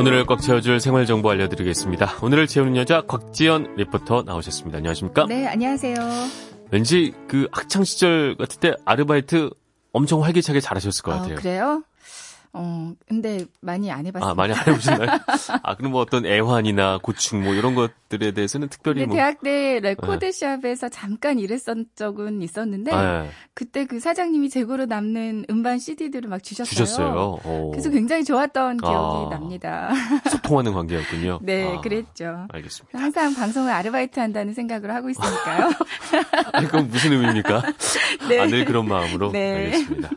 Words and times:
오늘을 0.00 0.24
꽉 0.24 0.40
채워줄 0.40 0.80
생활 0.80 1.04
정보 1.04 1.28
알려드리겠습니다. 1.30 2.16
오늘을 2.22 2.46
채우는 2.46 2.74
여자 2.76 3.02
곽지연 3.02 3.76
리포터 3.76 4.22
나오셨습니다. 4.22 4.78
안녕하십니까? 4.78 5.26
네, 5.26 5.46
안녕하세요. 5.46 5.94
왠지 6.70 7.12
그 7.28 7.48
학창 7.52 7.84
시절 7.84 8.34
같을 8.38 8.60
때 8.60 8.74
아르바이트 8.86 9.50
엄청 9.92 10.22
활기차게 10.22 10.60
잘하셨을 10.60 11.02
것 11.02 11.10
같아요. 11.10 11.34
어, 11.34 11.36
그래요? 11.36 11.82
어, 12.52 12.92
근데 13.06 13.44
많이 13.60 13.92
안 13.92 14.06
해봤어요. 14.06 14.30
아, 14.30 14.34
많이 14.34 14.52
안 14.52 14.66
해보셨나요? 14.66 15.08
아, 15.62 15.74
그럼 15.76 15.92
뭐 15.92 16.00
어떤 16.00 16.26
애환이나 16.26 16.98
고충 17.00 17.44
뭐 17.44 17.54
이런 17.54 17.76
것들에 17.76 18.32
대해서는 18.32 18.68
특별히 18.68 19.06
뭐. 19.06 19.14
대학 19.14 19.40
때 19.40 19.78
레코드샵에서 19.80 20.88
네. 20.88 20.90
잠깐 20.90 21.38
일했던 21.38 21.86
적은 21.94 22.42
있었는데, 22.42 22.90
네. 22.90 23.30
그때 23.54 23.84
그 23.84 24.00
사장님이 24.00 24.50
재고로 24.50 24.86
남는 24.86 25.46
음반 25.48 25.78
CD들을 25.78 26.28
막 26.28 26.42
주셨어요. 26.42 26.70
주셨어요. 26.70 27.38
오. 27.44 27.70
그래서 27.70 27.88
굉장히 27.90 28.24
좋았던 28.24 28.78
기억이 28.78 29.26
아, 29.26 29.28
납니다. 29.30 29.90
소통하는 30.30 30.72
관계였군요. 30.72 31.40
네, 31.42 31.76
아, 31.76 31.80
그랬죠. 31.80 32.46
알겠습니다. 32.52 32.98
항상 32.98 33.32
방송을 33.34 33.70
아르바이트 33.72 34.18
한다는 34.18 34.54
생각을 34.54 34.92
하고 34.92 35.08
있으니까요. 35.08 35.70
아니, 36.52 36.66
그건 36.66 36.88
무슨 36.88 37.12
의미입니까? 37.12 37.62
네. 38.28 38.40
아, 38.40 38.46
늘 38.46 38.64
그런 38.64 38.88
마음으로. 38.88 39.30
네. 39.30 39.66
알겠습니다. 39.66 40.10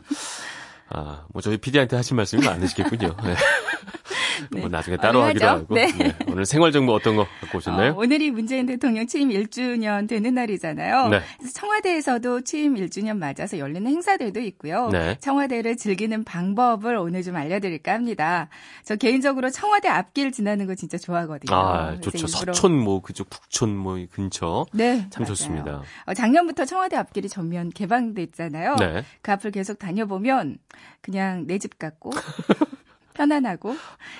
아, 0.90 1.24
뭐 1.32 1.40
저희 1.42 1.56
PD한테 1.56 1.96
하신 1.96 2.16
말씀이 2.16 2.44
많으시겠군요. 2.44 3.16
네. 3.24 3.34
네. 4.50 4.60
뭐 4.60 4.68
나중에 4.68 4.96
따로 4.96 5.22
하기로 5.22 5.46
하고. 5.46 5.74
네. 5.74 5.86
네. 5.92 6.14
오늘 6.28 6.44
생활 6.46 6.72
정보 6.72 6.92
어떤 6.92 7.16
거 7.16 7.26
갖고 7.40 7.58
오셨나요? 7.58 7.92
어, 7.92 7.96
오늘이 7.98 8.30
문재인 8.30 8.66
대통령 8.66 9.06
취임 9.06 9.30
1주년 9.30 10.08
되는 10.08 10.34
날이잖아요. 10.34 11.08
네. 11.08 11.20
청와대에서도 11.54 12.42
취임 12.42 12.74
1주년 12.74 13.16
맞아서 13.18 13.58
열리는 13.58 13.86
행사들도 13.90 14.40
있고요. 14.40 14.88
네. 14.90 15.16
청와대를 15.20 15.76
즐기는 15.76 16.22
방법을 16.24 16.96
오늘 16.96 17.22
좀 17.22 17.36
알려드릴까 17.36 17.92
합니다. 17.92 18.48
저 18.84 18.96
개인적으로 18.96 19.50
청와대 19.50 19.88
앞길 19.88 20.30
지나는 20.32 20.66
거 20.66 20.74
진짜 20.74 20.96
좋아하거든요. 20.98 21.56
아, 21.56 22.00
좋죠. 22.00 22.26
서촌 22.26 22.78
뭐 22.78 23.00
그쪽 23.02 23.28
북촌 23.30 23.76
뭐 23.76 23.98
근처. 24.12 24.66
네. 24.72 25.06
참 25.10 25.22
맞아요. 25.22 25.26
좋습니다. 25.26 25.82
어, 26.06 26.14
작년부터 26.14 26.64
청와대 26.64 26.96
앞길이 26.96 27.28
전면 27.28 27.70
개방됐잖아요. 27.70 28.76
네. 28.76 29.04
그 29.22 29.32
앞을 29.32 29.50
계속 29.50 29.78
다녀보면 29.78 30.58
그냥 31.00 31.46
내 31.46 31.58
집 31.58 31.78
같고 31.78 32.10
편안하고 33.14 33.74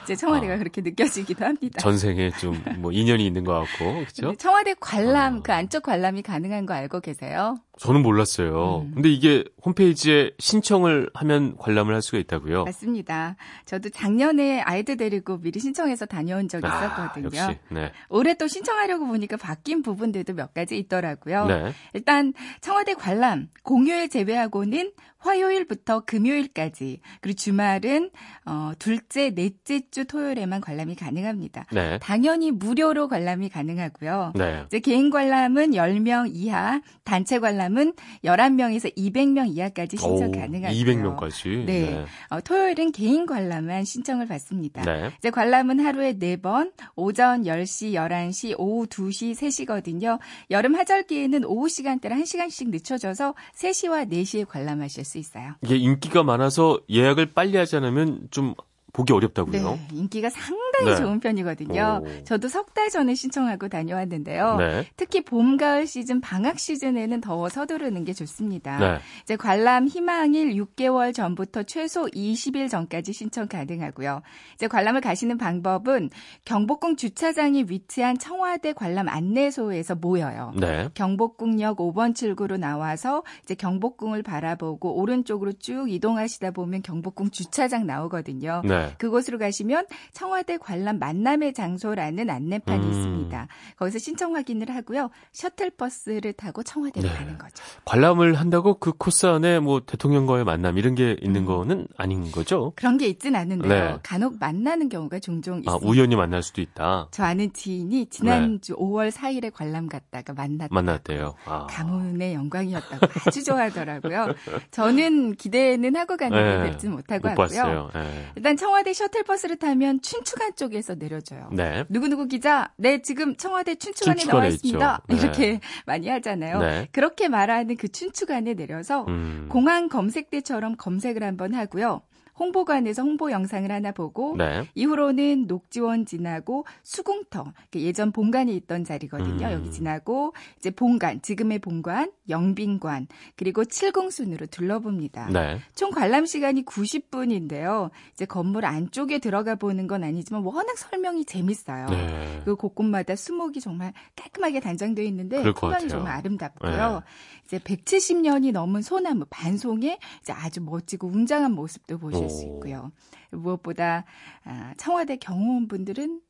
이제 0.04 0.14
청와대가 0.16 0.54
아, 0.54 0.56
그렇게 0.58 0.80
느껴지기도 0.80 1.44
합니다. 1.44 1.80
전생에 1.80 2.30
좀 2.32 2.54
뭐 2.78 2.90
인연이 2.92 3.26
있는 3.26 3.44
것 3.44 3.52
같고 3.52 3.94
그렇죠? 3.94 4.34
청와대 4.36 4.74
관람 4.80 5.36
아. 5.38 5.42
그 5.42 5.52
안쪽 5.52 5.82
관람이 5.82 6.22
가능한 6.22 6.66
거 6.66 6.74
알고 6.74 7.00
계세요? 7.00 7.56
저는 7.78 8.02
몰랐어요. 8.02 8.86
음. 8.86 8.92
근데 8.94 9.10
이게 9.10 9.44
홈페이지에 9.64 10.30
신청을 10.38 11.10
하면 11.14 11.56
관람을 11.56 11.94
할 11.94 12.02
수가 12.02 12.18
있다고요? 12.18 12.64
맞습니다. 12.64 13.36
저도 13.64 13.90
작년에 13.90 14.60
아이들 14.60 14.96
데리고 14.96 15.40
미리 15.40 15.58
신청해서 15.58 16.06
다녀온 16.06 16.48
적이 16.48 16.66
아, 16.66 16.78
있었거든요. 16.78 17.26
역시, 17.26 17.58
네. 17.70 17.92
올해 18.08 18.34
또 18.34 18.46
신청하려고 18.46 19.06
보니까 19.06 19.36
바뀐 19.36 19.82
부분들도 19.82 20.34
몇 20.34 20.54
가지 20.54 20.78
있더라고요. 20.78 21.46
네. 21.46 21.72
일단 21.94 22.32
청와대 22.60 22.94
관람 22.94 23.48
공휴일 23.62 24.08
제외하고는 24.08 24.92
화요일부터 25.24 26.00
금요일까지 26.00 27.00
그리고 27.20 27.36
주말은 27.36 28.10
어, 28.44 28.72
둘째, 28.78 29.30
넷째 29.30 29.80
주 29.90 30.04
토요일에만 30.04 30.60
관람이 30.60 30.96
가능합니다. 30.96 31.64
네. 31.72 31.98
당연히 32.00 32.50
무료로 32.50 33.08
관람이 33.08 33.48
가능하고요. 33.48 34.32
네. 34.34 34.64
이제 34.66 34.80
개인 34.80 35.08
관람은 35.10 35.70
10명 35.70 36.28
이하, 36.30 36.82
단체 37.04 37.38
관람 37.38 37.63
은 37.64 37.92
11명에서 38.24 38.94
200명 38.96 39.56
이하까지 39.56 39.96
신청 39.96 40.30
가능하고요. 40.30 40.78
200명까지. 40.78 41.64
네. 41.64 41.80
네. 41.80 42.04
어, 42.30 42.40
토요일은 42.40 42.92
개인 42.92 43.26
관람만 43.26 43.84
신청을 43.84 44.26
받습니다. 44.26 44.82
네. 44.82 45.10
이제 45.18 45.30
관람은 45.30 45.80
하루에 45.80 46.14
4번, 46.14 46.72
오전 46.96 47.44
10시, 47.44 47.92
11시, 47.92 48.54
오후 48.58 48.86
2시, 48.86 49.34
3시거든요. 49.34 50.18
여름 50.50 50.74
하절기에는 50.76 51.44
오후 51.44 51.68
시간대를 51.68 52.16
1시간씩 52.18 52.70
늦춰져서 52.70 53.34
3시와 53.54 54.10
4시에 54.10 54.46
관람하실 54.46 55.04
수 55.04 55.18
있어요. 55.18 55.54
이게 55.62 55.76
인기가 55.76 56.22
많아서 56.22 56.80
예약을 56.90 57.32
빨리 57.32 57.56
하지 57.56 57.76
않으면 57.76 58.28
좀 58.30 58.54
보기 58.94 59.12
어렵다고요? 59.12 59.70
네, 59.72 59.88
인기가 59.92 60.30
상당히 60.30 60.73
네. 60.84 60.96
좋은 60.96 61.20
편이거든요. 61.20 62.02
오. 62.02 62.24
저도 62.24 62.48
석 62.48 62.74
달 62.74 62.90
전에 62.90 63.14
신청하고 63.14 63.68
다녀왔는데요. 63.68 64.56
네. 64.56 64.86
특히 64.96 65.22
봄, 65.22 65.56
가을 65.56 65.86
시즌, 65.86 66.20
방학 66.20 66.58
시즌에는 66.58 67.20
더워 67.20 67.48
서두르는 67.48 68.04
게 68.04 68.12
좋습니다. 68.12 68.78
네. 68.78 68.98
이제 69.22 69.36
관람 69.36 69.86
희망일 69.86 70.54
6개월 70.54 71.14
전부터 71.14 71.62
최소 71.62 72.06
20일 72.06 72.68
전까지 72.68 73.12
신청 73.12 73.46
가능하고요. 73.46 74.22
이제 74.54 74.66
관람을 74.66 75.00
가시는 75.02 75.38
방법은 75.38 76.10
경복궁 76.44 76.96
주차장이 76.96 77.66
위치한 77.68 78.18
청와대 78.18 78.72
관람 78.72 79.08
안내소에서 79.08 79.94
모여요. 79.94 80.52
네. 80.58 80.88
경복궁역 80.94 81.78
5번 81.78 82.16
출구로 82.16 82.56
나와서 82.56 83.22
이제 83.44 83.54
경복궁을 83.54 84.24
바라보고 84.24 84.96
오른쪽으로 84.96 85.52
쭉 85.52 85.90
이동하시다 85.90 86.50
보면 86.50 86.82
경복궁 86.82 87.30
주차장 87.30 87.86
나오거든요. 87.86 88.62
네. 88.64 88.74
네. 88.74 88.94
그곳으로 88.98 89.38
가시면 89.38 89.86
청와대 90.12 90.56
관람 90.64 90.98
만남의 90.98 91.52
장소라는 91.52 92.30
안내판이 92.30 92.84
음. 92.84 92.90
있습니다. 92.90 93.48
거기서 93.76 93.98
신청 93.98 94.36
확인을 94.36 94.74
하고요. 94.74 95.10
셔틀버스를 95.32 96.32
타고 96.34 96.62
청와대로 96.62 97.08
네. 97.08 97.14
가는 97.14 97.36
거죠. 97.36 97.62
관람을 97.84 98.34
한다고 98.34 98.78
그 98.78 98.92
코스 98.92 99.26
안에 99.26 99.60
뭐 99.60 99.80
대통령과의 99.84 100.44
만남 100.44 100.78
이런 100.78 100.94
게 100.94 101.16
있는 101.20 101.42
음. 101.42 101.46
거는 101.46 101.88
아닌 101.96 102.30
거죠? 102.30 102.72
그런 102.76 102.96
게 102.96 103.08
있진 103.08 103.36
않은데요. 103.36 103.68
네. 103.68 103.98
간혹 104.02 104.38
만나는 104.38 104.88
경우가 104.88 105.18
종종 105.18 105.56
아, 105.56 105.58
있습니다. 105.58 105.72
아, 105.72 105.90
우연히 105.90 106.16
만날 106.16 106.42
수도 106.42 106.60
있다. 106.60 107.08
저 107.10 107.24
아는 107.24 107.52
지인이 107.52 108.06
지난주 108.06 108.72
네. 108.72 108.78
5월 108.78 109.10
4일에 109.10 109.52
관람 109.52 109.88
갔다가 109.88 110.32
만났다. 110.32 110.74
만났대요. 110.74 111.34
아. 111.44 111.66
가문의 111.68 112.34
영광이었다고 112.34 113.06
아주 113.26 113.44
좋아하더라고요. 113.44 114.34
저는 114.70 115.34
기대는 115.34 115.96
하고 115.96 116.16
갔는데 116.16 116.58
네. 116.62 116.70
뵙지 116.70 116.88
못하고 116.88 117.28
못 117.28 117.58
하고요. 117.58 117.90
네. 117.94 118.32
일단 118.36 118.56
청와대 118.56 118.84
청와대 118.84 118.92
셔틀버스를 118.92 119.56
타면 119.56 120.02
춘추관 120.02 120.53
쪽에서 120.54 120.94
내려줘요. 120.94 121.50
네. 121.52 121.84
누구누구 121.88 122.26
기자, 122.26 122.72
네, 122.76 123.02
지금 123.02 123.36
청와대 123.36 123.74
춘추관에, 123.74 124.24
나와 124.24 124.46
있습니다. 124.46 125.02
네. 125.08 125.16
이렇게 125.16 125.60
많이 125.86 126.08
하잖아요. 126.08 126.60
네. 126.60 126.88
그렇게 126.92 127.28
말하는 127.28 127.76
그 127.76 127.88
춘추관에 127.88 128.54
내려서 128.54 129.04
음. 129.08 129.48
공항 129.50 129.88
검색대처럼 129.88 130.76
검색을 130.76 131.22
한번 131.22 131.54
하고요. 131.54 132.02
홍보관에서 132.38 133.02
홍보 133.02 133.30
영상을 133.30 133.70
하나 133.70 133.92
보고 133.92 134.36
네. 134.36 134.68
이후로는 134.74 135.46
녹지원 135.46 136.06
지나고 136.06 136.64
수궁터 136.82 137.52
예전 137.76 138.12
본관이 138.12 138.54
있던 138.56 138.84
자리거든요. 138.84 139.46
음. 139.46 139.52
여기 139.52 139.70
지나고 139.70 140.34
이제 140.58 140.70
본관 140.70 141.22
지금의 141.22 141.60
본관 141.60 142.12
영빈관 142.28 143.06
그리고 143.36 143.64
칠공순으로 143.64 144.46
둘러봅니다. 144.46 145.28
네. 145.30 145.60
총 145.74 145.90
관람 145.90 146.26
시간이 146.26 146.64
90분인데요. 146.64 147.90
이제 148.14 148.24
건물 148.24 148.64
안쪽에 148.64 149.18
들어가 149.18 149.54
보는 149.54 149.86
건 149.86 150.04
아니지만 150.04 150.42
워낙 150.42 150.76
설명이 150.76 151.24
재밌어요. 151.24 151.86
네. 151.86 152.42
그 152.44 152.56
곳곳마다 152.56 153.16
수목이 153.16 153.60
정말 153.60 153.92
깔끔하게 154.16 154.60
단장되어 154.60 155.04
있는데 155.06 155.42
풍광이 155.52 155.88
정말 155.88 156.14
아름답고요. 156.16 156.70
네. 156.70 157.00
이제 157.46 157.58
170년이 157.58 158.52
넘은 158.52 158.82
소나무 158.82 159.26
반송에 159.28 159.98
이제 160.22 160.32
아주 160.32 160.60
멋지고 160.62 161.08
웅장한 161.08 161.52
모습도 161.52 161.98
보실 161.98 162.23
오. 162.26 162.28
수 162.28 162.44
있고요. 162.44 162.92
무엇보다 163.30 164.04
아, 164.44 164.74
청와대 164.76 165.16
경호원분들은 165.16 166.20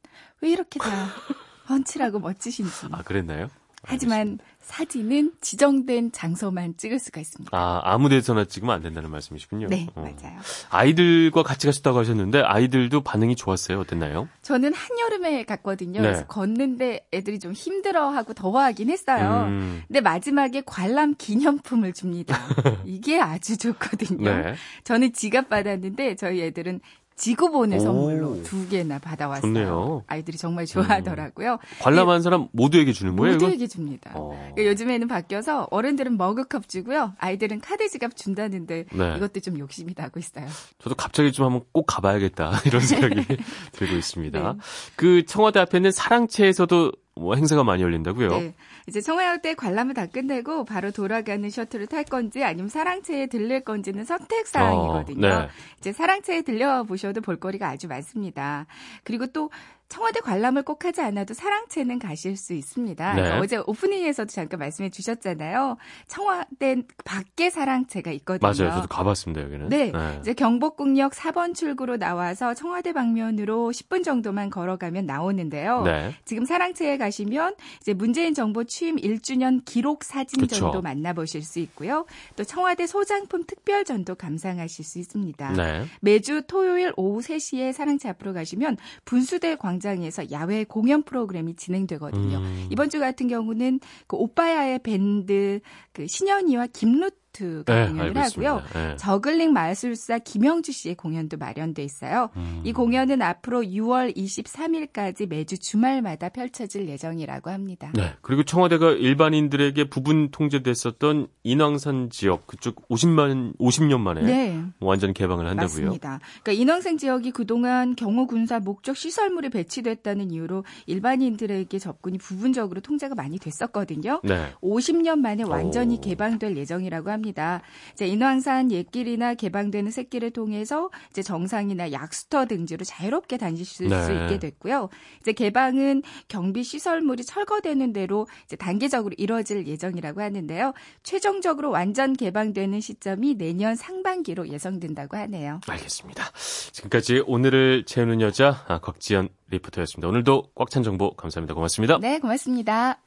왜 0.40 0.50
이렇게 0.50 0.78
다 0.78 0.86
훤칠하고 1.68 2.18
멋지신지. 2.20 2.86
아, 2.92 3.02
그랬나요? 3.02 3.48
하지만 3.86 4.38
사진은 4.60 5.32
지정된 5.40 6.12
장소만 6.12 6.76
찍을 6.78 6.98
수가 6.98 7.20
있습니다. 7.20 7.56
아, 7.56 7.82
아무 7.84 8.08
데서나 8.08 8.46
찍으면 8.46 8.74
안 8.74 8.82
된다는 8.82 9.10
말씀이시군요. 9.10 9.68
네, 9.68 9.86
어. 9.94 10.00
맞아요. 10.00 10.38
아이들과 10.70 11.42
같이 11.42 11.66
가셨다고 11.66 11.98
하셨는데 11.98 12.40
아이들도 12.40 13.02
반응이 13.02 13.36
좋았어요. 13.36 13.78
어땠나요? 13.80 14.28
저는 14.42 14.72
한여름에 14.72 15.44
갔거든요. 15.44 16.00
네. 16.00 16.08
그래서 16.08 16.26
걷는데 16.26 17.06
애들이 17.12 17.38
좀 17.38 17.52
힘들어하고 17.52 18.32
더워하긴 18.32 18.88
했어요. 18.90 19.44
음. 19.48 19.82
근데 19.86 20.00
마지막에 20.00 20.62
관람 20.64 21.14
기념품을 21.18 21.92
줍니다. 21.92 22.38
이게 22.86 23.20
아주 23.20 23.58
좋거든요. 23.58 24.34
네. 24.34 24.54
저는 24.84 25.12
지갑 25.12 25.50
받았는데 25.50 26.16
저희 26.16 26.40
애들은 26.40 26.80
지구본의 27.16 27.80
선물로 27.80 28.42
두 28.42 28.68
개나 28.68 28.98
받아왔어요. 28.98 29.42
좋네요. 29.42 30.02
아이들이 30.06 30.36
정말 30.36 30.66
좋아하더라고요. 30.66 31.52
음. 31.52 31.58
관람한 31.80 32.22
사람 32.22 32.48
모두에게 32.52 32.92
주는 32.92 33.14
거예요? 33.16 33.34
모두에게 33.34 33.66
줍니다. 33.66 34.10
어. 34.14 34.30
그러니까 34.54 34.66
요즘에는 34.66 35.06
바뀌어서 35.08 35.68
어른들은 35.70 36.16
머그컵 36.16 36.68
주고요. 36.68 37.12
아이들은 37.18 37.60
카드 37.60 37.88
지갑 37.88 38.16
준다는데 38.16 38.86
네. 38.92 39.16
이것도 39.16 39.40
좀 39.40 39.58
욕심이 39.58 39.94
나고 39.96 40.18
있어요. 40.18 40.46
저도 40.78 40.94
갑자기 40.96 41.30
좀 41.32 41.46
한번 41.46 41.62
꼭 41.72 41.86
가봐야겠다 41.86 42.60
이런 42.66 42.80
생각이 42.80 43.24
들고 43.72 43.94
있습니다. 43.94 44.52
네. 44.52 44.58
그 44.96 45.24
청와대 45.26 45.60
앞에는 45.60 45.92
사랑채에서도 45.92 46.92
뭐 47.16 47.36
행사가 47.36 47.62
많이 47.62 47.82
열린다고요? 47.82 48.28
네. 48.30 48.54
이제 48.88 49.00
청와대 49.00 49.54
관람을 49.54 49.94
다 49.94 50.06
끝내고 50.06 50.64
바로 50.64 50.90
돌아가는 50.90 51.48
셔틀을 51.48 51.86
탈 51.86 52.04
건지 52.04 52.42
아니면 52.42 52.68
사랑채에 52.68 53.26
들릴 53.26 53.60
건지는 53.60 54.04
선택 54.04 54.46
사항이거든요. 54.46 55.26
어, 55.26 55.40
네. 55.42 55.48
이제 55.78 55.92
사랑채에 55.92 56.42
들려 56.42 56.82
보셔도 56.82 57.20
볼거리가 57.20 57.68
아주 57.68 57.86
많습니다. 57.86 58.66
그리고 59.04 59.26
또 59.28 59.50
청와대 59.88 60.20
관람을 60.20 60.62
꼭 60.62 60.84
하지 60.84 61.00
않아도 61.02 61.34
사랑채는 61.34 61.98
가실 61.98 62.36
수 62.36 62.52
있습니다. 62.52 63.14
네. 63.14 63.22
그러니까 63.22 63.40
어제 63.40 63.56
오프닝에서도 63.64 64.28
잠깐 64.30 64.58
말씀해 64.58 64.90
주셨잖아요. 64.90 65.76
청와대 66.08 66.82
밖에 67.04 67.50
사랑채가 67.50 68.10
있거든요. 68.12 68.40
맞아요. 68.48 68.74
저도 68.74 68.88
가봤습니다, 68.88 69.42
여기는. 69.42 69.68
네. 69.68 69.92
네. 69.92 70.16
이제 70.20 70.32
경복궁역 70.32 71.12
4번 71.12 71.54
출구로 71.54 71.98
나와서 71.98 72.54
청와대 72.54 72.92
방면으로 72.92 73.70
10분 73.70 74.02
정도만 74.04 74.50
걸어가면 74.50 75.06
나오는데요. 75.06 75.82
네. 75.82 76.14
지금 76.24 76.44
사랑채에 76.44 76.96
가시면 76.96 77.54
이제 77.80 77.92
문재인 77.94 78.34
정부 78.34 78.64
취임 78.64 78.96
1주년 78.96 79.64
기록 79.64 80.02
사진전도 80.02 80.70
그쵸. 80.70 80.80
만나보실 80.82 81.42
수 81.42 81.60
있고요. 81.60 82.06
또 82.36 82.44
청와대 82.44 82.86
소장품 82.86 83.44
특별전도 83.46 84.16
감상하실 84.16 84.84
수 84.84 84.98
있습니다. 84.98 85.52
네. 85.52 85.84
매주 86.00 86.42
토요일 86.46 86.92
오후 86.96 87.20
3시에 87.20 87.72
사랑채 87.72 88.08
앞으로 88.08 88.32
가시면 88.32 88.76
분수대 89.04 89.56
광 89.56 89.73
광장에서 89.74 90.30
야외 90.30 90.64
공연 90.64 91.02
프로그램이 91.02 91.54
진행되거든요. 91.56 92.38
음. 92.38 92.68
이번 92.70 92.90
주 92.90 93.00
같은 93.00 93.28
경우는 93.28 93.80
그 94.06 94.16
오빠야의 94.16 94.80
밴드 94.80 95.60
그 95.92 96.06
신현이와 96.06 96.68
김루트 96.68 97.23
콘서트가 97.34 97.74
네, 97.74 97.88
공연을 97.88 98.16
하고요. 98.16 98.62
네. 98.72 98.96
저글링 98.96 99.52
마술사 99.52 100.20
김영주 100.20 100.72
씨의 100.72 100.94
공연도 100.94 101.36
마련돼 101.36 101.82
있어요. 101.82 102.30
음. 102.36 102.62
이 102.64 102.72
공연은 102.72 103.20
앞으로 103.20 103.62
6월 103.62 104.16
23일까지 104.16 105.28
매주 105.28 105.58
주말마다 105.58 106.28
펼쳐질 106.28 106.88
예정이라고 106.88 107.50
합니다. 107.50 107.90
네. 107.94 108.14
그리고 108.22 108.44
청와대가 108.44 108.92
일반인들에게 108.92 109.88
부분 109.90 110.30
통제됐었던 110.30 111.26
인왕산 111.42 112.10
지역 112.10 112.46
그쪽 112.46 112.88
50만 112.88 113.56
50년 113.58 114.00
만에 114.00 114.22
네. 114.22 114.62
완전 114.80 115.12
개방을 115.12 115.46
한다고요. 115.46 115.86
맞습니다. 115.86 116.20
그러니까 116.42 116.52
인왕산 116.52 116.98
지역이 116.98 117.32
그동안 117.32 117.96
경호 117.96 118.26
군사 118.26 118.60
목적 118.60 118.96
시설물이 118.96 119.50
배치됐다는 119.50 120.30
이유로 120.30 120.64
일반인들에게 120.86 121.78
접근이 121.78 122.18
부분적으로 122.18 122.80
통제가 122.80 123.14
많이 123.14 123.38
됐었거든요. 123.38 124.20
네. 124.22 124.52
50년 124.62 125.18
만에 125.18 125.42
완전히 125.42 125.96
오. 125.96 126.00
개방될 126.00 126.56
예정이라고 126.56 127.10
합니다. 127.10 127.23
합니다. 127.24 127.62
이제 127.94 128.06
인왕산 128.06 128.70
옛길이나 128.70 129.34
개방되는 129.34 129.90
샛길을 129.90 130.30
통해서 130.30 130.90
이제 131.10 131.22
정상이나 131.22 131.92
약수터 131.92 132.46
등지로 132.46 132.84
자유롭게 132.84 133.38
다니실 133.38 133.88
네. 133.88 134.04
수 134.04 134.12
있게 134.12 134.38
됐고요. 134.38 134.90
이제 135.20 135.32
개방은 135.32 136.02
경비 136.28 136.62
시설물이 136.62 137.24
철거되는 137.24 137.92
대로 137.92 138.26
이제 138.44 138.56
단계적으로 138.56 139.14
이뤄질 139.16 139.66
예정이라고 139.66 140.20
하는데요. 140.20 140.74
최종적으로 141.02 141.70
완전 141.70 142.12
개방되는 142.12 142.80
시점이 142.80 143.36
내년 143.36 143.74
상반기로 143.74 144.48
예상된다고 144.48 145.16
하네요. 145.16 145.60
알겠습니다. 145.66 146.24
지금까지 146.72 147.22
오늘을 147.26 147.84
채우는 147.86 148.20
여자 148.20 148.64
아, 148.68 148.78
곽지연 148.80 149.28
리포터였습니다. 149.50 150.08
오늘도 150.08 150.50
꽉 150.54 150.68
찬 150.70 150.82
정보 150.82 151.14
감사합니다. 151.14 151.54
고맙습니다. 151.54 151.98
네, 151.98 152.18
고맙습니다. 152.18 153.03